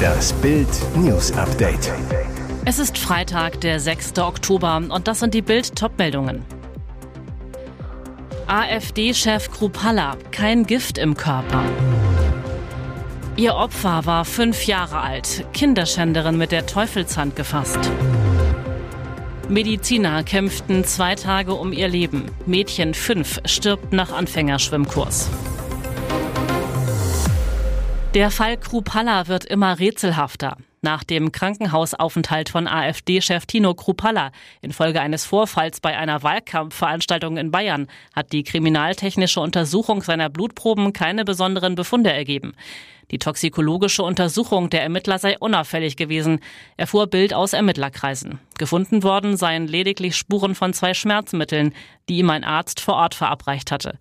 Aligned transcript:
Das 0.00 0.32
Bild 0.34 0.68
News 0.96 1.32
Update. 1.32 1.92
Es 2.64 2.78
ist 2.78 2.98
Freitag, 2.98 3.60
der 3.60 3.80
6. 3.80 4.18
Oktober 4.18 4.76
und 4.76 5.08
das 5.08 5.20
sind 5.20 5.34
die 5.34 5.42
Bild 5.42 5.74
Topmeldungen. 5.76 6.44
AfD-Chef 8.46 9.50
Krupalla, 9.50 10.16
kein 10.30 10.64
Gift 10.64 10.98
im 10.98 11.16
Körper. 11.16 11.62
Ihr 13.36 13.54
Opfer 13.54 14.06
war 14.06 14.24
fünf 14.24 14.66
Jahre 14.66 15.00
alt, 15.00 15.44
Kinderschänderin 15.52 16.36
mit 16.36 16.52
der 16.52 16.66
Teufelshand 16.66 17.36
gefasst. 17.36 17.78
Mediziner 19.48 20.22
kämpften 20.22 20.84
zwei 20.84 21.14
Tage 21.14 21.54
um 21.54 21.72
ihr 21.72 21.88
Leben. 21.88 22.26
Mädchen 22.46 22.94
5 22.94 23.40
stirbt 23.46 23.92
nach 23.92 24.12
Anfängerschwimmkurs. 24.12 25.28
Der 28.14 28.32
Fall 28.32 28.56
Krupalla 28.56 29.28
wird 29.28 29.44
immer 29.44 29.78
rätselhafter. 29.78 30.56
Nach 30.82 31.04
dem 31.04 31.30
Krankenhausaufenthalt 31.30 32.48
von 32.48 32.66
AfD-Chef 32.66 33.46
Tino 33.46 33.72
Krupalla 33.74 34.32
infolge 34.62 35.00
eines 35.00 35.24
Vorfalls 35.24 35.78
bei 35.78 35.96
einer 35.96 36.24
Wahlkampfveranstaltung 36.24 37.36
in 37.36 37.52
Bayern 37.52 37.86
hat 38.12 38.32
die 38.32 38.42
kriminaltechnische 38.42 39.38
Untersuchung 39.38 40.02
seiner 40.02 40.28
Blutproben 40.28 40.92
keine 40.92 41.24
besonderen 41.24 41.76
Befunde 41.76 42.12
ergeben. 42.12 42.54
Die 43.12 43.18
toxikologische 43.18 44.02
Untersuchung 44.02 44.70
der 44.70 44.82
Ermittler 44.82 45.20
sei 45.20 45.38
unauffällig 45.38 45.96
gewesen, 45.96 46.40
erfuhr 46.76 47.06
Bild 47.06 47.32
aus 47.32 47.52
Ermittlerkreisen. 47.52 48.40
Gefunden 48.58 49.04
worden 49.04 49.36
seien 49.36 49.68
lediglich 49.68 50.16
Spuren 50.16 50.56
von 50.56 50.72
zwei 50.72 50.94
Schmerzmitteln, 50.94 51.74
die 52.08 52.18
ihm 52.18 52.30
ein 52.30 52.42
Arzt 52.42 52.80
vor 52.80 52.94
Ort 52.94 53.14
verabreicht 53.14 53.70
hatte. 53.70 54.00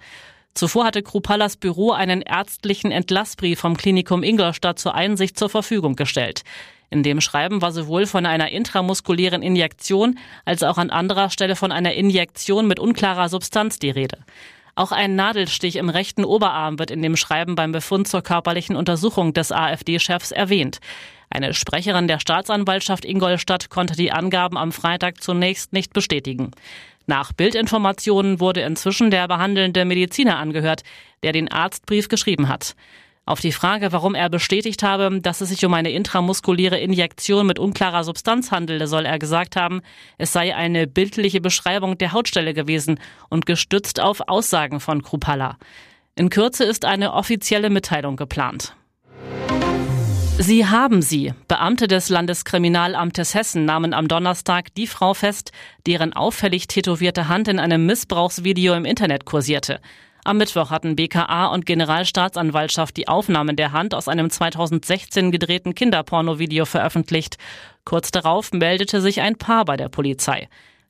Zuvor 0.60 0.84
hatte 0.84 1.02
Krupallas 1.02 1.56
Büro 1.56 1.92
einen 1.92 2.22
ärztlichen 2.22 2.92
Entlassbrief 2.92 3.62
vom 3.62 3.78
Klinikum 3.78 4.24
Ingolstadt 4.24 4.78
zur 4.78 4.94
Einsicht 4.94 5.40
zur 5.40 5.48
Verfügung 5.48 5.96
gestellt. 5.96 6.42
In 6.90 7.02
dem 7.02 7.22
Schreiben 7.22 7.62
war 7.62 7.72
sowohl 7.72 8.06
von 8.06 8.26
einer 8.26 8.50
intramuskulären 8.50 9.42
Injektion 9.42 10.20
als 10.44 10.64
auch 10.64 10.78
an 10.78 10.90
anderer 10.90 11.30
Stelle 11.30 11.56
von 11.56 11.72
einer 11.72 11.94
Injektion 11.94 12.68
mit 12.68 12.78
unklarer 12.78 13.30
Substanz 13.30 13.80
die 13.80 13.90
Rede. 13.90 14.18
Auch 14.76 14.92
ein 14.92 15.16
Nadelstich 15.16 15.78
im 15.78 15.88
rechten 15.88 16.26
Oberarm 16.26 16.78
wird 16.78 16.92
in 16.92 17.02
dem 17.02 17.16
Schreiben 17.16 17.56
beim 17.56 17.72
Befund 17.72 18.10
zur 18.10 18.22
körperlichen 18.22 18.76
Untersuchung 18.76 19.32
des 19.32 19.54
AfD-Chefs 19.54 20.32
erwähnt. 20.32 20.80
Eine 21.30 21.54
Sprecherin 21.54 22.10
der 22.10 22.20
Staatsanwaltschaft 22.20 23.06
Ingolstadt 23.06 23.70
konnte 23.70 23.96
die 23.96 24.12
Angaben 24.12 24.58
am 24.58 24.74
Freitag 24.74 25.24
zunächst 25.24 25.72
nicht 25.72 25.94
bestätigen. 25.94 26.52
Nach 27.10 27.34
Bildinformationen 27.34 28.40
wurde 28.40 28.62
inzwischen 28.62 29.10
der 29.10 29.28
behandelnde 29.28 29.84
Mediziner 29.84 30.38
angehört, 30.38 30.84
der 31.24 31.32
den 31.32 31.52
Arztbrief 31.52 32.08
geschrieben 32.08 32.50
hat. 32.50 32.76
Auf 33.26 33.40
die 33.40 33.52
Frage, 33.52 33.92
warum 33.92 34.14
er 34.14 34.30
bestätigt 34.30 34.84
habe, 34.84 35.20
dass 35.20 35.42
es 35.42 35.50
sich 35.50 35.66
um 35.66 35.74
eine 35.74 35.90
intramuskuläre 35.90 36.78
Injektion 36.78 37.48
mit 37.48 37.58
unklarer 37.58 38.04
Substanz 38.04 38.52
handele, 38.52 38.86
soll 38.86 39.08
er 39.08 39.18
gesagt 39.18 39.56
haben, 39.56 39.82
es 40.20 40.34
sei 40.34 40.56
eine 40.56 40.86
bildliche 40.86 41.42
Beschreibung 41.42 41.98
der 41.98 42.12
Hautstelle 42.12 42.54
gewesen 42.54 43.00
und 43.28 43.48
gestützt 43.48 44.00
auf 44.00 44.22
Aussagen 44.28 44.80
von 44.80 45.02
Krupalla. 45.02 45.58
In 46.14 46.30
Kürze 46.30 46.64
ist 46.64 46.86
eine 46.86 47.14
offizielle 47.14 47.72
Mitteilung 47.72 48.18
geplant. 48.18 48.76
Sie 50.42 50.66
haben 50.66 51.02
sie. 51.02 51.34
Beamte 51.50 51.90
des 51.90 52.08
Landeskriminalamtes 52.08 53.36
Hessen 53.36 53.66
nahmen 53.66 53.94
am 53.94 54.08
Donnerstag 54.08 54.74
die 54.74 54.88
Frau 54.88 55.14
fest, 55.14 55.52
deren 55.86 56.14
auffällig 56.14 56.68
tätowierte 56.68 57.28
Hand 57.28 57.50
in 57.50 57.60
einem 57.60 57.86
Missbrauchsvideo 57.86 58.74
im 58.74 58.86
Internet 58.86 59.26
kursierte. 59.26 59.82
Am 60.24 60.38
Mittwoch 60.38 60.70
hatten 60.70 60.96
BKA 60.96 61.48
und 61.48 61.66
Generalstaatsanwaltschaft 61.66 62.96
die 62.96 63.10
Aufnahmen 63.10 63.58
der 63.58 63.74
Hand 63.74 63.94
aus 63.94 64.08
einem 64.08 64.30
2016 64.30 65.32
gedrehten 65.32 65.76
Kinderpornovideo 65.76 66.64
veröffentlicht. 66.64 67.38
Kurz 67.84 68.10
darauf 68.12 68.54
meldete 68.54 69.02
sich 69.02 69.20
ein 69.20 69.36
Paar 69.36 69.66
bei 69.66 69.76
der 69.76 69.90
Polizei. 69.90 70.48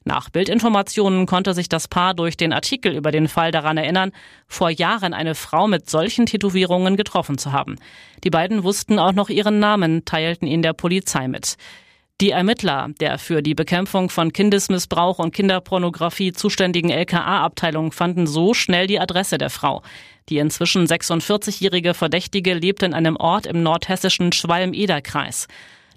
Nach 0.10 0.32
Bildinformationen 0.32 1.28
konnte 1.28 1.54
sich 1.54 1.70
das 1.70 1.88
Paar 1.88 2.16
durch 2.16 2.36
den 2.36 2.52
Artikel 2.52 2.96
über 2.96 3.12
den 3.12 3.28
Fall 3.28 3.52
daran 3.52 3.78
erinnern, 3.78 4.12
vor 4.48 4.72
Jahren 4.72 5.14
eine 5.14 5.36
Frau 5.36 5.68
mit 5.68 5.88
solchen 5.88 6.26
Tätowierungen 6.26 6.98
getroffen 6.98 7.38
zu 7.38 7.52
haben. 7.52 7.76
Die 8.24 8.32
beiden 8.32 8.64
wussten 8.64 8.98
auch 8.98 9.14
noch 9.14 9.30
ihren 9.30 9.60
Namen, 9.60 10.06
teilten 10.06 10.48
ihn 10.48 10.64
der 10.64 10.74
Polizei 10.74 11.28
mit. 11.28 11.58
Die 12.22 12.32
Ermittler 12.32 12.90
der 13.00 13.20
für 13.20 13.44
die 13.44 13.54
Bekämpfung 13.54 14.10
von 14.10 14.34
Kindesmissbrauch 14.34 15.20
und 15.20 15.32
Kinderpornografie 15.32 16.34
zuständigen 16.34 16.90
LKA-Abteilung 16.90 17.92
fanden 17.92 18.26
so 18.26 18.56
schnell 18.56 18.88
die 18.88 19.00
Adresse 19.00 19.38
der 19.38 19.52
Frau. 19.52 19.84
Die 20.30 20.40
inzwischen 20.40 20.88
46-jährige 20.88 21.94
Verdächtige 21.94 22.56
lebt 22.56 22.82
in 22.82 22.96
einem 22.96 23.16
Ort 23.16 23.46
im 23.46 23.62
nordhessischen 23.62 24.32
Schwalm-Eder-Kreis. 24.32 25.48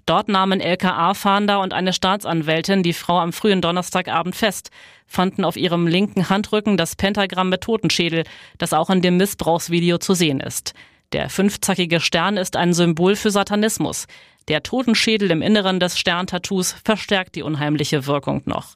Dort 0.05 0.27
nahmen 0.27 0.59
LKA-Fahnder 0.59 1.61
und 1.61 1.73
eine 1.73 1.93
Staatsanwältin 1.93 2.83
die 2.83 2.93
Frau 2.93 3.19
am 3.19 3.31
frühen 3.31 3.61
Donnerstagabend 3.61 4.35
fest, 4.35 4.69
fanden 5.07 5.45
auf 5.45 5.55
ihrem 5.55 5.87
linken 5.87 6.29
Handrücken 6.29 6.75
das 6.75 6.95
Pentagramm 6.95 7.49
mit 7.49 7.61
Totenschädel, 7.61 8.25
das 8.57 8.73
auch 8.73 8.89
in 8.89 9.01
dem 9.01 9.17
Missbrauchsvideo 9.17 9.99
zu 9.99 10.13
sehen 10.13 10.41
ist. 10.41 10.73
Der 11.13 11.29
fünfzackige 11.29 12.01
Stern 12.01 12.37
ist 12.37 12.55
ein 12.55 12.73
Symbol 12.73 13.15
für 13.15 13.31
Satanismus. 13.31 14.07
Der 14.49 14.63
Totenschädel 14.63 15.31
im 15.31 15.41
Inneren 15.41 15.79
des 15.79 15.97
Sterntattoos 15.97 16.75
verstärkt 16.83 17.35
die 17.35 17.43
unheimliche 17.43 18.07
Wirkung 18.07 18.41
noch. 18.45 18.75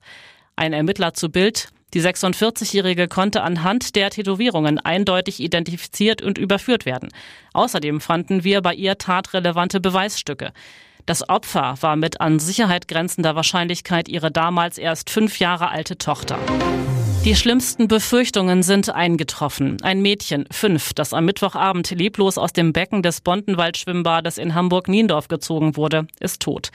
Ein 0.55 0.71
Ermittler 0.71 1.13
zu 1.13 1.29
Bild. 1.29 1.69
Die 1.93 2.01
46-Jährige 2.01 3.07
konnte 3.07 3.43
anhand 3.43 3.95
der 3.95 4.09
Tätowierungen 4.09 4.77
eindeutig 4.77 5.39
identifiziert 5.39 6.21
und 6.21 6.37
überführt 6.37 6.85
werden. 6.85 7.09
Außerdem 7.53 8.01
fanden 8.01 8.43
wir 8.43 8.61
bei 8.61 8.73
ihr 8.73 8.97
tatrelevante 8.97 9.79
Beweisstücke. 9.79 10.51
Das 11.07 11.29
Opfer 11.29 11.75
war 11.79 11.95
mit 11.95 12.19
an 12.19 12.37
Sicherheit 12.37 12.89
grenzender 12.89 13.33
Wahrscheinlichkeit 13.33 14.09
ihre 14.09 14.29
damals 14.29 14.77
erst 14.77 15.09
fünf 15.09 15.39
Jahre 15.39 15.69
alte 15.69 15.97
Tochter. 15.97 16.37
Die 17.23 17.33
schlimmsten 17.33 17.87
Befürchtungen 17.87 18.61
sind 18.61 18.89
eingetroffen. 18.89 19.77
Ein 19.83 20.01
Mädchen, 20.01 20.45
fünf, 20.51 20.93
das 20.93 21.13
am 21.13 21.23
Mittwochabend 21.23 21.91
leblos 21.91 22.37
aus 22.37 22.51
dem 22.51 22.73
Becken 22.73 23.03
des 23.03 23.21
Bontenwald-Schwimmbades 23.21 24.37
in 24.37 24.53
Hamburg-Niendorf 24.53 25.29
gezogen 25.29 25.77
wurde, 25.77 26.07
ist 26.19 26.41
tot. 26.41 26.71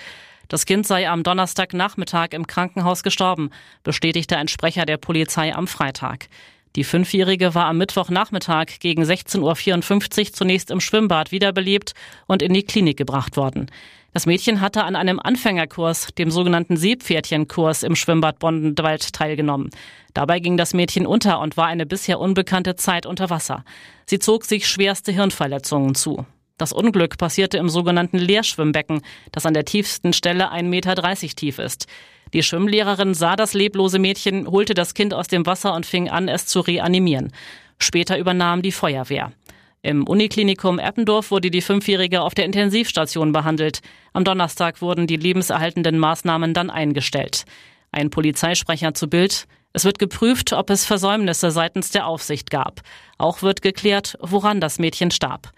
Das 0.49 0.64
Kind 0.64 0.87
sei 0.87 1.10
am 1.10 1.22
Donnerstagnachmittag 1.22 2.28
im 2.31 2.47
Krankenhaus 2.47 3.03
gestorben, 3.03 3.50
bestätigte 3.82 4.38
ein 4.38 4.49
Sprecher 4.49 4.87
der 4.87 4.97
Polizei 4.97 5.54
am 5.54 5.66
Freitag. 5.66 6.28
Die 6.75 6.84
Fünfjährige 6.84 7.55
war 7.55 7.66
am 7.66 7.78
Mittwochnachmittag 7.78 8.78
gegen 8.81 9.03
16.54 9.03 10.21
Uhr 10.21 10.33
zunächst 10.33 10.71
im 10.71 10.81
Schwimmbad 10.81 11.31
wiederbelebt 11.31 11.93
und 12.27 12.41
in 12.41 12.55
die 12.55 12.62
Klinik 12.62 12.97
gebracht 12.97 13.37
worden. 13.37 13.71
Das 14.15 14.27
Mädchen 14.27 14.60
hatte 14.60 14.84
an 14.84 14.97
einem 14.97 15.19
Anfängerkurs, 15.21 16.09
dem 16.19 16.31
sogenannten 16.31 16.77
Seepferdchenkurs 16.77 17.82
im 17.82 17.97
Schwimmbad 17.97 18.38
Bondenwald 18.38 19.12
teilgenommen. 19.12 19.71
Dabei 20.12 20.38
ging 20.38 20.56
das 20.56 20.75
Mädchen 20.75 21.06
unter 21.06 21.41
und 21.41 21.56
war 21.56 21.66
eine 21.66 21.87
bisher 21.87 22.21
unbekannte 22.21 22.77
Zeit 22.77 23.06
unter 23.06 23.31
Wasser. 23.31 23.65
Sie 24.06 24.19
zog 24.19 24.44
sich 24.44 24.66
schwerste 24.66 25.12
Hirnverletzungen 25.12 25.94
zu. 25.94 26.27
Das 26.59 26.72
Unglück 26.72 27.19
passierte 27.19 27.56
im 27.59 27.69
sogenannten 27.69 28.19
Leerschwimmbecken, 28.19 29.00
das 29.32 29.47
an 29.47 29.55
der 29.55 29.65
tiefsten 29.65 30.12
Stelle 30.12 30.53
1,30 30.53 30.62
Meter 30.62 30.94
tief 31.34 31.59
ist. 31.59 31.87
Die 32.34 32.43
Schwimmlehrerin 32.43 33.15
sah 33.15 33.37
das 33.37 33.53
leblose 33.53 33.98
Mädchen, 33.98 34.47
holte 34.47 34.75
das 34.75 34.94
Kind 34.94 35.12
aus 35.12 35.28
dem 35.28 35.44
Wasser 35.44 35.75
und 35.75 35.84
fing 35.84 36.09
an, 36.09 36.28
es 36.28 36.47
zu 36.47 36.60
reanimieren. 36.60 37.32
Später 37.78 38.19
übernahm 38.19 38.62
die 38.62 38.72
Feuerwehr. 38.72 39.32
Im 39.82 40.06
Uniklinikum 40.06 40.78
Eppendorf 40.78 41.31
wurde 41.31 41.50
die 41.50 41.60
Fünfjährige 41.60 42.22
auf 42.22 42.34
der 42.34 42.44
Intensivstation 42.44 43.32
behandelt. 43.32 43.81
Am 44.12 44.25
Donnerstag 44.25 44.81
wurden 44.81 45.06
die 45.06 45.16
lebenserhaltenden 45.16 45.98
Maßnahmen 45.98 46.54
dann 46.54 46.70
eingestellt. 46.70 47.44
Ein 47.91 48.09
Polizeisprecher 48.09 48.94
zu 48.94 49.09
Bild. 49.09 49.47
Es 49.72 49.84
wird 49.84 49.99
geprüft, 49.99 50.53
ob 50.53 50.70
es 50.70 50.87
Versäumnisse 50.87 51.50
seitens 51.50 51.91
der 51.91 52.06
Aufsicht 52.06 52.50
gab. 52.50 52.81
Auch 53.19 53.43
wird 53.43 53.60
geklärt, 53.60 54.16
woran 54.20 54.60
das 54.60 54.78
Mädchen 54.78 55.10
starb. 55.10 55.50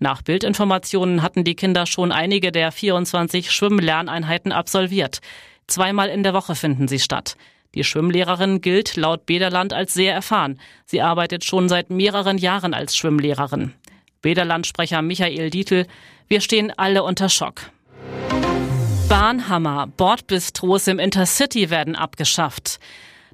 Nach 0.00 0.22
Bildinformationen 0.22 1.22
hatten 1.22 1.44
die 1.44 1.54
Kinder 1.54 1.86
schon 1.86 2.12
einige 2.12 2.52
der 2.52 2.72
24 2.72 3.50
Schwimmlerneinheiten 3.50 4.52
absolviert. 4.52 5.20
Zweimal 5.66 6.08
in 6.08 6.22
der 6.22 6.34
Woche 6.34 6.54
finden 6.54 6.88
sie 6.88 6.98
statt. 6.98 7.36
Die 7.74 7.84
Schwimmlehrerin 7.84 8.60
gilt 8.60 8.96
laut 8.96 9.26
Bederland 9.26 9.72
als 9.72 9.92
sehr 9.92 10.14
erfahren. 10.14 10.60
Sie 10.86 11.02
arbeitet 11.02 11.44
schon 11.44 11.68
seit 11.68 11.90
mehreren 11.90 12.38
Jahren 12.38 12.72
als 12.72 12.96
Schwimmlehrerin. 12.96 13.74
Bederland-Sprecher 14.22 15.02
Michael 15.02 15.50
Dietl, 15.50 15.86
wir 16.28 16.40
stehen 16.40 16.72
alle 16.76 17.02
unter 17.02 17.28
Schock. 17.28 17.70
Bahnhammer, 19.08 19.86
Bordbistros 19.86 20.88
im 20.88 20.98
Intercity 20.98 21.70
werden 21.70 21.94
abgeschafft. 21.94 22.80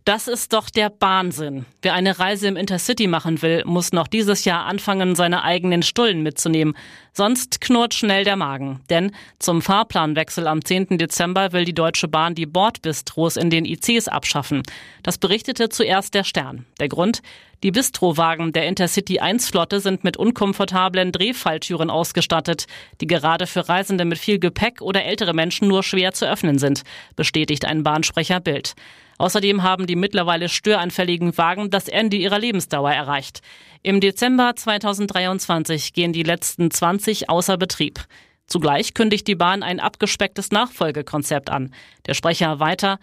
Das 0.05 0.27
ist 0.27 0.53
doch 0.53 0.69
der 0.69 0.93
Wahnsinn. 0.99 1.65
Wer 1.81 1.95
eine 1.95 2.19
Reise 2.19 2.49
im 2.49 2.57
Intercity 2.57 3.07
machen 3.07 3.41
will, 3.41 3.63
muss 3.65 3.93
noch 3.93 4.09
dieses 4.09 4.45
Jahr 4.45 4.67
anfangen, 4.67 5.15
seine 5.15 5.45
eigenen 5.45 5.85
Stullen 5.85 6.25
mitzunehmen. 6.25 6.75
Sonst 7.13 7.61
knurrt 7.61 7.95
schnell 7.95 8.25
der 8.25 8.35
Magen. 8.35 8.81
Denn 8.91 9.13
zum 9.39 9.63
Fahrplanwechsel 9.63 10.49
am 10.49 10.65
10. 10.65 10.99
Dezember 10.99 11.53
will 11.53 11.65
die 11.65 11.75
Deutsche 11.75 12.09
Bahn 12.09 12.35
die 12.35 12.47
Bordbistros 12.47 13.37
in 13.37 13.49
den 13.49 13.65
ICs 13.65 14.09
abschaffen. 14.09 14.65
Das 15.05 15.19
berichtete 15.19 15.69
zuerst 15.69 16.15
der 16.15 16.25
Stern. 16.25 16.67
Der 16.81 16.89
Grund? 16.89 17.23
Die 17.63 17.71
Bistrowagen 17.71 18.53
der 18.53 18.67
Intercity 18.67 19.21
1 19.21 19.51
Flotte 19.51 19.79
sind 19.79 20.03
mit 20.03 20.17
unkomfortablen 20.17 21.13
Drehfalltüren 21.13 21.91
ausgestattet, 21.91 22.67
die 23.01 23.07
gerade 23.07 23.47
für 23.47 23.69
Reisende 23.69 24.05
mit 24.05 24.19
viel 24.19 24.41
Gepäck 24.41 24.83
oder 24.83 25.05
ältere 25.05 25.33
Menschen 25.33 25.69
nur 25.69 25.85
schwer 25.85 26.13
zu 26.13 26.29
öffnen 26.29 26.59
sind, 26.59 26.83
bestätigt 27.15 27.65
ein 27.65 27.85
Bahnsprecher 27.85 28.41
Bild. 28.41 28.75
Außerdem 29.23 29.63
haben 29.63 29.87
die 29.87 29.95
mittlerweile 29.95 30.49
störanfälligen 30.49 31.39
Wagen 31.39 31.71
das 31.71 31.87
Ende 31.87 32.17
ihrer 32.17 32.41
Lebensdauer 32.41 32.91
erreicht. 32.91 33.41
Im 33.85 34.01
Dezember 34.01 34.57
2023 34.57 35.93
gehen 35.93 36.13
die 36.13 36.25
letzten 36.25 36.73
20 36.73 37.31
außer 37.31 37.57
Betrieb. 37.57 38.01
Zugleich 38.49 38.95
kündigt 38.95 39.29
die 39.29 39.37
Bahn 39.37 39.63
ein 39.63 39.79
abgespecktes 39.79 40.51
Nachfolgekonzept 40.51 41.51
an. 41.51 41.73
Der 42.07 42.15
Sprecher 42.15 42.59
weiter, 42.59 42.99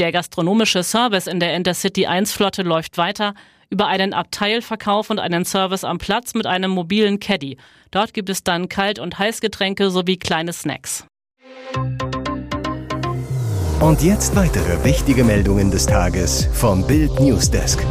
der 0.00 0.10
gastronomische 0.10 0.82
Service 0.82 1.28
in 1.28 1.38
der 1.38 1.54
Intercity 1.54 2.06
1 2.06 2.32
Flotte 2.32 2.64
läuft 2.64 2.98
weiter 2.98 3.32
über 3.70 3.86
einen 3.86 4.14
Abteilverkauf 4.14 5.10
und 5.10 5.20
einen 5.20 5.44
Service 5.44 5.84
am 5.84 5.98
Platz 5.98 6.34
mit 6.34 6.44
einem 6.44 6.72
mobilen 6.72 7.20
Caddy. 7.20 7.56
Dort 7.92 8.14
gibt 8.14 8.30
es 8.30 8.42
dann 8.42 8.68
Kalt- 8.68 8.98
und 8.98 9.20
Heißgetränke 9.20 9.92
sowie 9.92 10.16
kleine 10.16 10.52
Snacks. 10.52 11.06
Und 13.80 14.02
jetzt 14.02 14.36
weitere 14.36 14.84
wichtige 14.84 15.24
Meldungen 15.24 15.70
des 15.70 15.86
Tages 15.86 16.48
vom 16.52 16.86
Bild 16.86 17.18
Newsdesk. 17.20 17.84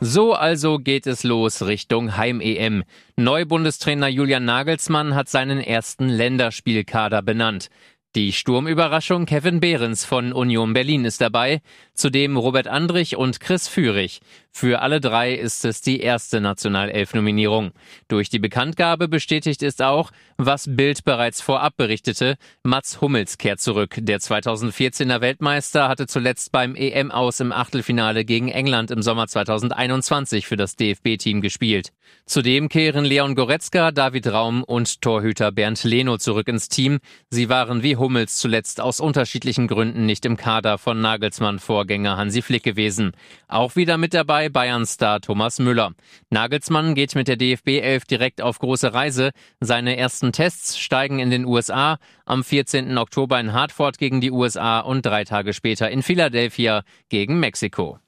So 0.00 0.34
also 0.34 0.78
geht 0.78 1.06
es 1.06 1.22
los 1.22 1.62
Richtung 1.62 2.16
Heim-EM. 2.16 2.84
Neubundestrainer 3.16 4.08
Julian 4.08 4.44
Nagelsmann 4.44 5.14
hat 5.14 5.28
seinen 5.28 5.60
ersten 5.60 6.08
Länderspielkader 6.08 7.22
benannt. 7.22 7.70
Die 8.14 8.32
Sturmüberraschung 8.32 9.26
Kevin 9.26 9.58
Behrens 9.58 10.04
von 10.04 10.32
Union 10.32 10.72
Berlin 10.72 11.04
ist 11.04 11.20
dabei, 11.20 11.62
zudem 11.94 12.36
Robert 12.36 12.68
Andrich 12.68 13.16
und 13.16 13.40
Chris 13.40 13.66
Führig. 13.66 14.20
Für 14.56 14.82
alle 14.82 15.00
drei 15.00 15.34
ist 15.34 15.64
es 15.64 15.80
die 15.80 15.98
erste 15.98 16.40
Nationalelf-Nominierung. 16.40 17.72
Durch 18.06 18.28
die 18.28 18.38
Bekanntgabe 18.38 19.08
bestätigt 19.08 19.64
ist 19.64 19.82
auch, 19.82 20.12
was 20.36 20.68
Bild 20.68 21.02
bereits 21.02 21.40
vorab 21.40 21.76
berichtete, 21.76 22.36
Mats 22.62 23.00
Hummels 23.00 23.36
kehrt 23.36 23.58
zurück. 23.58 23.96
Der 23.98 24.20
2014er 24.20 25.20
Weltmeister 25.20 25.88
hatte 25.88 26.06
zuletzt 26.06 26.52
beim 26.52 26.76
EM 26.76 27.10
aus 27.10 27.40
im 27.40 27.50
Achtelfinale 27.50 28.24
gegen 28.24 28.48
England 28.48 28.92
im 28.92 29.02
Sommer 29.02 29.26
2021 29.26 30.46
für 30.46 30.56
das 30.56 30.76
DFB-Team 30.76 31.40
gespielt. 31.40 31.90
Zudem 32.24 32.68
kehren 32.68 33.04
Leon 33.04 33.34
Goretzka, 33.34 33.90
David 33.90 34.28
Raum 34.28 34.62
und 34.62 35.02
Torhüter 35.02 35.50
Bernd 35.50 35.82
Leno 35.82 36.16
zurück 36.16 36.46
ins 36.46 36.68
Team. 36.68 37.00
Sie 37.28 37.48
waren 37.48 37.82
wie 37.82 37.96
Hummels 37.96 38.36
zuletzt 38.36 38.80
aus 38.80 39.00
unterschiedlichen 39.00 39.66
Gründen 39.66 40.06
nicht 40.06 40.24
im 40.24 40.36
Kader 40.36 40.78
von 40.78 41.00
Nagelsmann 41.00 41.58
Vorgänger 41.58 42.16
Hansi 42.16 42.40
Flick 42.40 42.62
gewesen. 42.62 43.12
Auch 43.48 43.74
wieder 43.74 43.98
mit 43.98 44.14
dabei 44.14 44.43
Bayern-Star 44.48 45.20
Thomas 45.20 45.58
Müller. 45.58 45.92
Nagelsmann 46.30 46.94
geht 46.94 47.14
mit 47.14 47.28
der 47.28 47.36
DFB 47.36 47.80
11 47.80 48.04
direkt 48.04 48.42
auf 48.42 48.58
große 48.58 48.92
Reise. 48.92 49.30
Seine 49.60 49.96
ersten 49.96 50.32
Tests 50.32 50.78
steigen 50.78 51.18
in 51.18 51.30
den 51.30 51.44
USA, 51.44 51.98
am 52.24 52.44
14. 52.44 52.96
Oktober 52.98 53.40
in 53.40 53.52
Hartford 53.52 53.98
gegen 53.98 54.20
die 54.20 54.30
USA 54.30 54.80
und 54.80 55.04
drei 55.06 55.24
Tage 55.24 55.52
später 55.52 55.90
in 55.90 56.02
Philadelphia 56.02 56.82
gegen 57.08 57.40
Mexiko. 57.40 57.98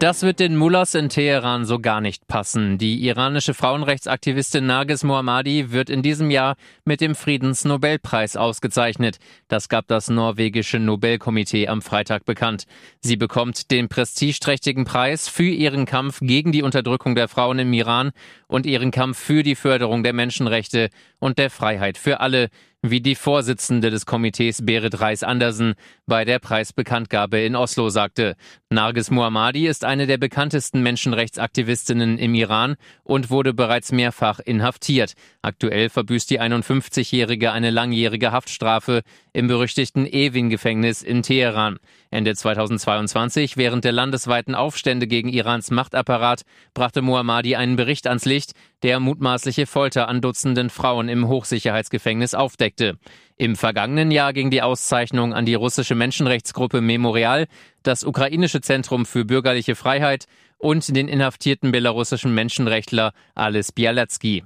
Das 0.00 0.22
wird 0.22 0.38
den 0.38 0.56
Mullahs 0.56 0.94
in 0.94 1.08
Teheran 1.08 1.64
so 1.64 1.80
gar 1.80 2.00
nicht 2.00 2.28
passen. 2.28 2.78
Die 2.78 3.04
iranische 3.04 3.52
Frauenrechtsaktivistin 3.52 4.64
Nargis 4.64 5.02
Mohammadi 5.02 5.72
wird 5.72 5.90
in 5.90 6.02
diesem 6.02 6.30
Jahr 6.30 6.54
mit 6.84 7.00
dem 7.00 7.16
Friedensnobelpreis 7.16 8.36
ausgezeichnet. 8.36 9.18
Das 9.48 9.68
gab 9.68 9.88
das 9.88 10.08
norwegische 10.08 10.78
Nobelkomitee 10.78 11.66
am 11.66 11.82
Freitag 11.82 12.24
bekannt. 12.26 12.66
Sie 13.00 13.16
bekommt 13.16 13.72
den 13.72 13.88
prestigeträchtigen 13.88 14.84
Preis 14.84 15.28
für 15.28 15.50
ihren 15.50 15.84
Kampf 15.84 16.20
gegen 16.20 16.52
die 16.52 16.62
Unterdrückung 16.62 17.16
der 17.16 17.26
Frauen 17.26 17.58
im 17.58 17.72
Iran 17.72 18.12
und 18.46 18.66
ihren 18.66 18.92
Kampf 18.92 19.18
für 19.18 19.42
die 19.42 19.56
Förderung 19.56 20.04
der 20.04 20.12
Menschenrechte 20.12 20.90
und 21.18 21.38
der 21.38 21.50
Freiheit 21.50 21.98
für 21.98 22.20
alle, 22.20 22.50
wie 22.82 23.00
die 23.00 23.16
Vorsitzende 23.16 23.90
des 23.90 24.06
Komitees 24.06 24.64
Berit 24.64 25.00
Reis-Andersen 25.00 25.74
bei 26.06 26.24
der 26.24 26.38
Preisbekanntgabe 26.38 27.40
in 27.40 27.56
Oslo 27.56 27.88
sagte. 27.88 28.36
Nargis 28.70 29.10
Muhammadi 29.10 29.66
ist 29.66 29.84
eine 29.84 30.06
der 30.06 30.18
bekanntesten 30.18 30.82
Menschenrechtsaktivistinnen 30.82 32.18
im 32.18 32.34
Iran 32.34 32.76
und 33.02 33.30
wurde 33.30 33.52
bereits 33.52 33.90
mehrfach 33.90 34.38
inhaftiert. 34.38 35.14
Aktuell 35.42 35.88
verbüßt 35.88 36.30
die 36.30 36.40
51-Jährige 36.40 37.50
eine 37.50 37.70
langjährige 37.70 38.30
Haftstrafe 38.30 39.02
im 39.38 39.46
berüchtigten 39.46 40.04
Evin-Gefängnis 40.04 41.00
in 41.00 41.22
Teheran. 41.22 41.78
Ende 42.10 42.34
2022, 42.34 43.56
während 43.56 43.84
der 43.84 43.92
landesweiten 43.92 44.56
Aufstände 44.56 45.06
gegen 45.06 45.28
Irans 45.28 45.70
Machtapparat, 45.70 46.42
brachte 46.74 47.02
Muhammadi 47.02 47.54
einen 47.54 47.76
Bericht 47.76 48.08
ans 48.08 48.24
Licht, 48.24 48.54
der 48.82 48.98
mutmaßliche 48.98 49.66
Folter 49.66 50.08
an 50.08 50.20
Dutzenden 50.20 50.70
Frauen 50.70 51.08
im 51.08 51.28
Hochsicherheitsgefängnis 51.28 52.34
aufdeckte. 52.34 52.98
Im 53.36 53.54
vergangenen 53.54 54.10
Jahr 54.10 54.32
ging 54.32 54.50
die 54.50 54.62
Auszeichnung 54.62 55.32
an 55.32 55.46
die 55.46 55.54
russische 55.54 55.94
Menschenrechtsgruppe 55.94 56.80
Memorial, 56.80 57.46
das 57.84 58.02
ukrainische 58.02 58.60
Zentrum 58.60 59.06
für 59.06 59.24
bürgerliche 59.24 59.76
Freiheit 59.76 60.24
und 60.58 60.96
den 60.96 61.06
inhaftierten 61.06 61.70
belarussischen 61.70 62.34
Menschenrechtler 62.34 63.12
Ales 63.36 63.70
Bialatsky. 63.70 64.42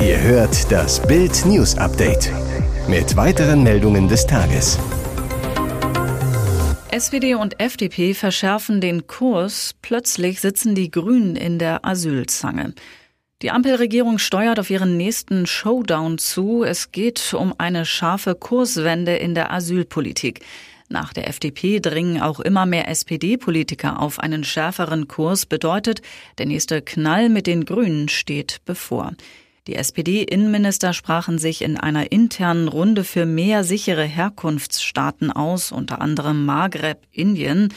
Ihr 0.00 0.18
hört 0.18 0.72
das 0.72 1.06
Bild 1.06 1.44
News 1.44 1.76
Update 1.76 2.32
mit 2.88 3.16
weiteren 3.16 3.62
Meldungen 3.62 4.08
des 4.08 4.26
Tages. 4.26 4.78
SPD 6.90 7.34
und 7.34 7.60
FDP 7.60 8.14
verschärfen 8.14 8.80
den 8.80 9.06
Kurs. 9.06 9.74
Plötzlich 9.82 10.40
sitzen 10.40 10.74
die 10.74 10.90
Grünen 10.90 11.36
in 11.36 11.58
der 11.58 11.84
Asylzange. 11.84 12.72
Die 13.42 13.50
Ampelregierung 13.50 14.16
steuert 14.16 14.58
auf 14.58 14.70
ihren 14.70 14.96
nächsten 14.96 15.46
Showdown 15.46 16.16
zu. 16.16 16.64
Es 16.64 16.92
geht 16.92 17.34
um 17.34 17.54
eine 17.58 17.84
scharfe 17.84 18.34
Kurswende 18.34 19.16
in 19.16 19.34
der 19.34 19.52
Asylpolitik. 19.52 20.40
Nach 20.88 21.12
der 21.12 21.28
FDP 21.28 21.78
dringen 21.78 22.22
auch 22.22 22.40
immer 22.40 22.64
mehr 22.64 22.88
SPD-Politiker 22.88 24.00
auf 24.00 24.18
einen 24.18 24.44
schärferen 24.44 25.08
Kurs, 25.08 25.44
bedeutet, 25.44 26.00
der 26.38 26.46
nächste 26.46 26.80
Knall 26.80 27.28
mit 27.28 27.46
den 27.46 27.66
Grünen 27.66 28.08
steht 28.08 28.62
bevor. 28.64 29.12
Die 29.66 29.74
SPD-Innenminister 29.74 30.94
sprachen 30.94 31.38
sich 31.38 31.62
in 31.62 31.76
einer 31.76 32.12
internen 32.12 32.66
Runde 32.66 33.04
für 33.04 33.26
mehr 33.26 33.62
sichere 33.62 34.04
Herkunftsstaaten 34.04 35.30
aus, 35.30 35.70
unter 35.70 36.00
anderem 36.00 36.46
Maghreb, 36.46 37.06
Indien. 37.12 37.72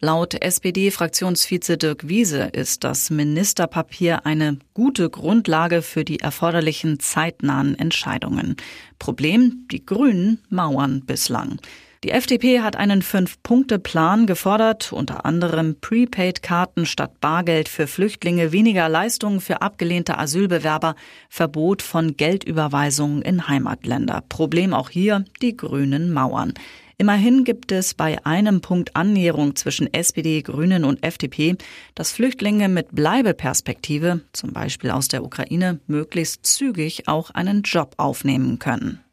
Laut 0.00 0.34
SPD-Fraktionsvize 0.34 1.76
Dirk 1.76 2.08
Wiese 2.08 2.50
ist 2.52 2.84
das 2.84 3.10
Ministerpapier 3.10 4.26
eine 4.26 4.58
gute 4.74 5.10
Grundlage 5.10 5.82
für 5.82 6.04
die 6.04 6.20
erforderlichen 6.20 7.00
zeitnahen 7.00 7.76
Entscheidungen. 7.76 8.56
Problem, 8.98 9.66
die 9.72 9.84
Grünen 9.84 10.40
mauern 10.50 11.00
bislang. 11.04 11.58
Die 12.04 12.10
FDP 12.10 12.60
hat 12.60 12.76
einen 12.76 13.00
Fünf-Punkte-Plan 13.00 14.26
gefordert, 14.26 14.92
unter 14.92 15.24
anderem 15.24 15.76
Prepaid-Karten 15.80 16.84
statt 16.84 17.18
Bargeld 17.18 17.66
für 17.66 17.86
Flüchtlinge, 17.86 18.52
weniger 18.52 18.90
Leistungen 18.90 19.40
für 19.40 19.62
abgelehnte 19.62 20.18
Asylbewerber, 20.18 20.96
Verbot 21.30 21.80
von 21.80 22.14
Geldüberweisungen 22.14 23.22
in 23.22 23.48
Heimatländer. 23.48 24.22
Problem 24.28 24.74
auch 24.74 24.90
hier, 24.90 25.24
die 25.40 25.56
grünen 25.56 26.12
Mauern. 26.12 26.52
Immerhin 26.98 27.42
gibt 27.42 27.72
es 27.72 27.94
bei 27.94 28.22
einem 28.26 28.60
Punkt 28.60 28.94
Annäherung 28.94 29.56
zwischen 29.56 29.90
SPD, 29.94 30.42
Grünen 30.42 30.84
und 30.84 31.02
FDP, 31.02 31.56
dass 31.94 32.12
Flüchtlinge 32.12 32.68
mit 32.68 32.94
Bleibeperspektive, 32.94 34.20
zum 34.34 34.52
Beispiel 34.52 34.90
aus 34.90 35.08
der 35.08 35.24
Ukraine, 35.24 35.80
möglichst 35.86 36.44
zügig 36.44 37.08
auch 37.08 37.30
einen 37.30 37.62
Job 37.62 37.94
aufnehmen 37.96 38.58
können. 38.58 39.03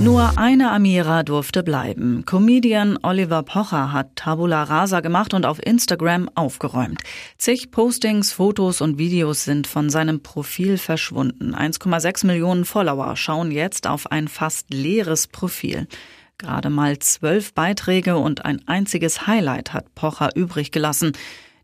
Nur 0.00 0.38
eine 0.38 0.70
Amira 0.70 1.24
durfte 1.24 1.64
bleiben. 1.64 2.24
Comedian 2.24 2.98
Oliver 3.02 3.42
Pocher 3.42 3.92
hat 3.92 4.14
Tabula 4.14 4.62
Rasa 4.62 5.00
gemacht 5.00 5.34
und 5.34 5.44
auf 5.44 5.58
Instagram 5.64 6.30
aufgeräumt. 6.36 7.02
Zig 7.36 7.72
Postings, 7.72 8.32
Fotos 8.32 8.80
und 8.80 8.98
Videos 8.98 9.44
sind 9.44 9.66
von 9.66 9.90
seinem 9.90 10.22
Profil 10.22 10.78
verschwunden. 10.78 11.54
1,6 11.54 12.26
Millionen 12.26 12.64
Follower 12.64 13.16
schauen 13.16 13.50
jetzt 13.50 13.88
auf 13.88 14.10
ein 14.12 14.28
fast 14.28 14.72
leeres 14.72 15.26
Profil. 15.26 15.88
Gerade 16.38 16.70
mal 16.70 17.00
zwölf 17.00 17.52
Beiträge 17.52 18.18
und 18.18 18.44
ein 18.44 18.62
einziges 18.68 19.26
Highlight 19.26 19.72
hat 19.72 19.96
Pocher 19.96 20.36
übrig 20.36 20.70
gelassen. 20.70 21.12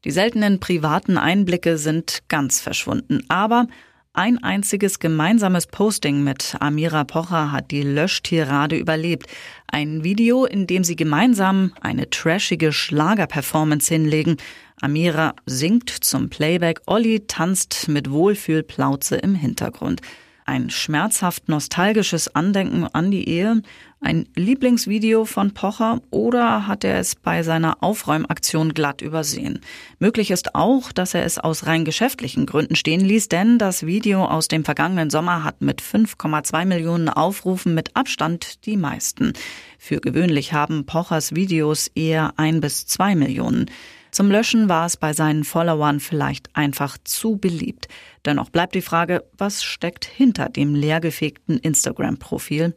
Die 0.04 0.10
seltenen 0.10 0.58
privaten 0.58 1.18
Einblicke 1.18 1.78
sind 1.78 2.24
ganz 2.28 2.60
verschwunden. 2.60 3.24
Aber 3.28 3.68
Ein 4.16 4.40
einziges 4.44 5.00
gemeinsames 5.00 5.66
Posting 5.66 6.22
mit 6.22 6.54
Amira 6.60 7.02
Pocher 7.02 7.50
hat 7.50 7.72
die 7.72 7.82
Löschtirade 7.82 8.76
überlebt. 8.76 9.26
Ein 9.66 10.04
Video, 10.04 10.44
in 10.44 10.68
dem 10.68 10.84
sie 10.84 10.94
gemeinsam 10.94 11.72
eine 11.80 12.08
trashige 12.08 12.72
Schlagerperformance 12.72 13.92
hinlegen. 13.92 14.36
Amira 14.80 15.34
singt 15.46 15.90
zum 15.90 16.30
Playback, 16.30 16.80
Olli 16.86 17.26
tanzt 17.26 17.88
mit 17.88 18.08
Wohlfühlplauze 18.08 19.16
im 19.16 19.34
Hintergrund. 19.34 20.00
Ein 20.46 20.68
schmerzhaft 20.68 21.48
nostalgisches 21.48 22.34
Andenken 22.34 22.86
an 22.86 23.10
die 23.10 23.26
Ehe, 23.26 23.62
ein 24.02 24.28
Lieblingsvideo 24.36 25.24
von 25.24 25.54
Pocher 25.54 26.02
oder 26.10 26.66
hat 26.66 26.84
er 26.84 26.98
es 26.98 27.14
bei 27.14 27.42
seiner 27.42 27.82
Aufräumaktion 27.82 28.74
glatt 28.74 29.00
übersehen? 29.00 29.60
Möglich 29.98 30.30
ist 30.30 30.54
auch, 30.54 30.92
dass 30.92 31.14
er 31.14 31.24
es 31.24 31.38
aus 31.38 31.64
rein 31.64 31.86
geschäftlichen 31.86 32.44
Gründen 32.44 32.76
stehen 32.76 33.00
ließ, 33.00 33.28
denn 33.28 33.58
das 33.58 33.86
Video 33.86 34.26
aus 34.26 34.48
dem 34.48 34.66
vergangenen 34.66 35.08
Sommer 35.08 35.44
hat 35.44 35.62
mit 35.62 35.80
5,2 35.80 36.66
Millionen 36.66 37.08
Aufrufen 37.08 37.72
mit 37.72 37.96
Abstand 37.96 38.66
die 38.66 38.76
meisten. 38.76 39.32
Für 39.78 40.02
gewöhnlich 40.02 40.52
haben 40.52 40.84
Pochers 40.84 41.34
Videos 41.34 41.88
eher 41.94 42.34
ein 42.36 42.60
bis 42.60 42.86
zwei 42.86 43.14
Millionen. 43.14 43.70
Zum 44.14 44.30
Löschen 44.30 44.68
war 44.68 44.86
es 44.86 44.96
bei 44.96 45.12
seinen 45.12 45.42
Followern 45.42 45.98
vielleicht 45.98 46.54
einfach 46.54 46.98
zu 47.02 47.36
beliebt. 47.36 47.88
Dennoch 48.24 48.48
bleibt 48.48 48.76
die 48.76 48.80
Frage, 48.80 49.24
was 49.36 49.64
steckt 49.64 50.04
hinter 50.04 50.48
dem 50.48 50.76
leergefegten 50.76 51.58
Instagram-Profil? 51.58 52.74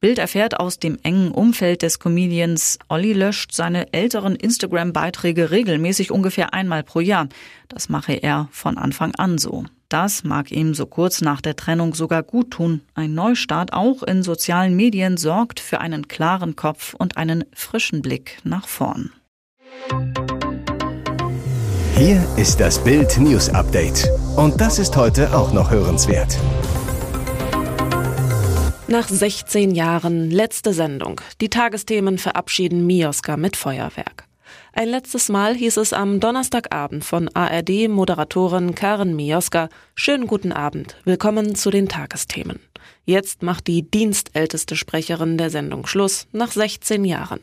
Bild 0.00 0.18
erfährt 0.18 0.58
aus 0.58 0.80
dem 0.80 0.98
engen 1.04 1.30
Umfeld 1.30 1.82
des 1.82 2.00
Comedians, 2.00 2.80
Olli 2.88 3.12
löscht 3.12 3.52
seine 3.52 3.92
älteren 3.92 4.34
Instagram-Beiträge 4.34 5.52
regelmäßig 5.52 6.10
ungefähr 6.10 6.52
einmal 6.52 6.82
pro 6.82 6.98
Jahr. 6.98 7.28
Das 7.68 7.88
mache 7.88 8.14
er 8.14 8.48
von 8.50 8.76
Anfang 8.76 9.14
an 9.14 9.38
so. 9.38 9.64
Das 9.88 10.24
mag 10.24 10.50
ihm 10.50 10.74
so 10.74 10.86
kurz 10.86 11.20
nach 11.20 11.40
der 11.40 11.54
Trennung 11.54 11.94
sogar 11.94 12.24
gut 12.24 12.50
tun. 12.50 12.80
Ein 12.94 13.14
Neustart 13.14 13.72
auch 13.72 14.02
in 14.02 14.24
sozialen 14.24 14.74
Medien 14.74 15.16
sorgt 15.16 15.60
für 15.60 15.80
einen 15.80 16.08
klaren 16.08 16.56
Kopf 16.56 16.94
und 16.94 17.16
einen 17.16 17.44
frischen 17.54 18.02
Blick 18.02 18.38
nach 18.42 18.66
vorn. 18.66 19.12
Hier 22.04 22.26
ist 22.36 22.58
das 22.58 22.82
Bild 22.82 23.16
News 23.18 23.48
Update. 23.50 24.10
Und 24.34 24.60
das 24.60 24.80
ist 24.80 24.96
heute 24.96 25.32
auch 25.36 25.52
noch 25.52 25.70
hörenswert. 25.70 26.36
Nach 28.88 29.06
16 29.06 29.70
Jahren 29.70 30.28
letzte 30.28 30.72
Sendung. 30.72 31.20
Die 31.40 31.48
Tagesthemen 31.48 32.18
verabschieden 32.18 32.88
Mioska 32.88 33.36
mit 33.36 33.54
Feuerwerk. 33.54 34.26
Ein 34.72 34.88
letztes 34.88 35.28
Mal 35.28 35.54
hieß 35.54 35.76
es 35.76 35.92
am 35.92 36.18
Donnerstagabend 36.18 37.04
von 37.04 37.28
ARD-Moderatorin 37.32 38.74
Karen 38.74 39.14
Mioska, 39.14 39.68
schönen 39.94 40.26
guten 40.26 40.50
Abend, 40.50 40.96
willkommen 41.04 41.54
zu 41.54 41.70
den 41.70 41.88
Tagesthemen. 41.88 42.58
Jetzt 43.04 43.42
macht 43.42 43.66
die 43.66 43.82
dienstälteste 43.82 44.76
Sprecherin 44.76 45.36
der 45.36 45.50
Sendung 45.50 45.86
Schluss, 45.86 46.28
nach 46.30 46.52
16 46.52 47.04
Jahren. 47.04 47.40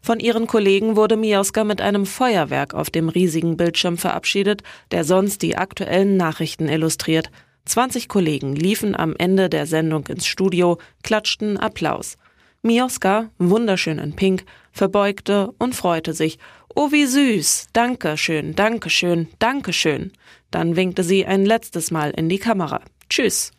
Von 0.00 0.20
ihren 0.20 0.46
Kollegen 0.46 0.96
wurde 0.96 1.16
Mioska 1.16 1.64
mit 1.64 1.82
einem 1.82 2.06
Feuerwerk 2.06 2.72
auf 2.72 2.88
dem 2.88 3.10
riesigen 3.10 3.58
Bildschirm 3.58 3.98
verabschiedet, 3.98 4.62
der 4.90 5.04
sonst 5.04 5.42
die 5.42 5.56
aktuellen 5.56 6.16
Nachrichten 6.16 6.66
illustriert. 6.66 7.30
20 7.66 8.08
Kollegen 8.08 8.56
liefen 8.56 8.96
am 8.96 9.14
Ende 9.16 9.50
der 9.50 9.66
Sendung 9.66 10.06
ins 10.06 10.26
Studio, 10.26 10.78
klatschten 11.02 11.58
Applaus. 11.58 12.16
Mioska, 12.62 13.28
wunderschön 13.38 13.98
in 13.98 14.14
Pink, 14.16 14.44
verbeugte 14.72 15.52
und 15.58 15.74
freute 15.74 16.14
sich. 16.14 16.38
Oh, 16.74 16.90
wie 16.90 17.06
süß! 17.06 17.68
Danke 17.72 18.16
schön, 18.16 18.54
danke 18.54 18.88
schön, 18.88 19.28
danke 19.38 19.72
schön. 19.74 20.12
Dann 20.50 20.76
winkte 20.76 21.04
sie 21.04 21.26
ein 21.26 21.44
letztes 21.44 21.90
Mal 21.90 22.12
in 22.12 22.28
die 22.28 22.38
Kamera. 22.38 22.80
Tschüss. 23.10 23.52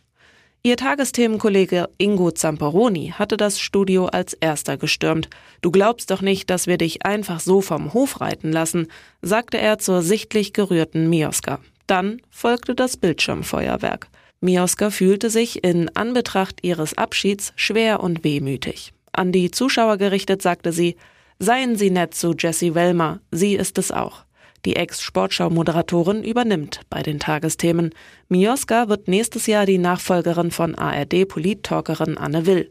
Ihr 0.65 0.77
Tagesthemenkollege 0.77 1.89
Ingo 1.97 2.31
Zamperoni 2.31 3.13
hatte 3.17 3.35
das 3.35 3.59
Studio 3.59 4.05
als 4.05 4.31
erster 4.31 4.77
gestürmt. 4.77 5.29
Du 5.61 5.71
glaubst 5.71 6.09
doch 6.09 6.21
nicht, 6.21 6.49
dass 6.49 6.67
wir 6.67 6.77
dich 6.77 7.05
einfach 7.05 7.41
so 7.41 7.59
vom 7.59 7.93
Hof 7.93 8.21
reiten 8.21 8.49
lassen, 8.53 8.87
sagte 9.21 9.57
er 9.57 9.77
zur 9.79 10.01
sichtlich 10.01 10.53
gerührten 10.53 11.09
Mioska. 11.09 11.59
Dann 11.85 12.21
folgte 12.29 12.75
das 12.75 12.95
Bildschirmfeuerwerk. 12.95 14.07
Mioska 14.39 14.89
fühlte 14.89 15.29
sich 15.29 15.65
in 15.65 15.93
Anbetracht 15.97 16.59
ihres 16.61 16.97
Abschieds 16.97 17.51
schwer 17.57 17.99
und 17.99 18.23
wehmütig. 18.23 18.93
An 19.11 19.33
die 19.33 19.51
Zuschauer 19.51 19.97
gerichtet 19.97 20.41
sagte 20.41 20.71
sie, 20.71 20.95
Seien 21.39 21.75
Sie 21.75 21.89
nett 21.89 22.13
zu 22.13 22.35
Jessie 22.39 22.73
Wellmer, 22.73 23.19
sie 23.31 23.55
ist 23.55 23.77
es 23.77 23.91
auch. 23.91 24.22
Die 24.65 24.77
Ex-Sportschau-Moderatorin 24.77 26.23
übernimmt 26.23 26.81
bei 26.89 27.01
den 27.03 27.19
Tagesthemen. 27.19 27.93
Mioska 28.29 28.87
wird 28.87 29.09
nächstes 29.09 29.45
Jahr 29.45 29.65
die 29.65 29.77
Nachfolgerin 29.77 30.51
von 30.51 30.75
ARD-Polit-Talkerin 30.75 32.17
Anne 32.17 32.45
Will. 32.45 32.69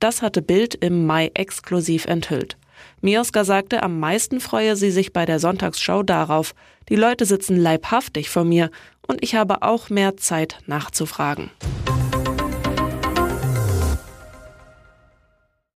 Das 0.00 0.22
hatte 0.22 0.40
Bild 0.40 0.74
im 0.74 1.06
Mai 1.06 1.30
exklusiv 1.34 2.06
enthüllt. 2.06 2.56
Mioska 3.02 3.44
sagte, 3.44 3.82
am 3.82 4.00
meisten 4.00 4.40
freue 4.40 4.76
sie 4.76 4.90
sich 4.90 5.12
bei 5.12 5.26
der 5.26 5.38
Sonntagsschau 5.38 6.02
darauf. 6.02 6.54
Die 6.88 6.96
Leute 6.96 7.26
sitzen 7.26 7.56
leibhaftig 7.56 8.30
vor 8.30 8.44
mir 8.44 8.70
und 9.06 9.22
ich 9.22 9.34
habe 9.34 9.62
auch 9.62 9.90
mehr 9.90 10.16
Zeit 10.16 10.58
nachzufragen. 10.66 11.50